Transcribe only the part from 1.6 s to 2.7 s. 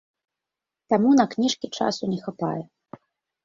часу не хапае.